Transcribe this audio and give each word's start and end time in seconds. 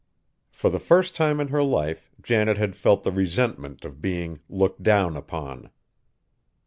For 0.49 0.71
the 0.71 0.79
first 0.79 1.15
time 1.15 1.39
in 1.39 1.49
her 1.49 1.61
life, 1.61 2.09
Janet 2.23 2.57
had 2.57 2.75
felt 2.75 3.03
the 3.03 3.11
resentment 3.11 3.85
of 3.85 4.01
being 4.01 4.39
"looked 4.49 4.81
down 4.81 5.15
upon." 5.15 5.69